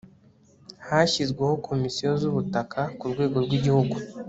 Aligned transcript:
hashyizweho 0.87 1.53
komisiyo 1.67 2.09
z'ubutaka 2.21 2.81
ku 2.97 3.05
rwego 3.11 3.37
rw'igihugu 3.45 3.95